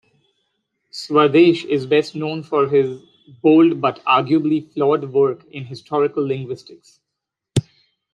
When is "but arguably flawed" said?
3.79-5.03